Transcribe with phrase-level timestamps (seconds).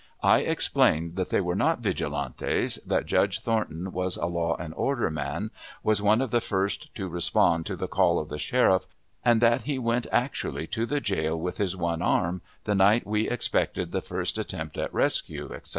[0.23, 5.11] I explained that they were not "Vigilantes," that Judge Thornton was a "Law and Order"
[5.11, 5.51] man,
[5.83, 8.87] was one of the first to respond to the call of the sheriff,
[9.23, 13.29] and that he went actually to the jail with his one arm the night we
[13.29, 15.67] expected the first attempt at rescue, etc.